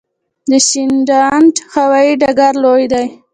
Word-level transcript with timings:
د 0.49 0.51
شینډنډ 0.67 1.53
هوايي 1.73 2.13
ډګر 2.21 2.53
لوی 2.63 2.83
دی 2.93 3.05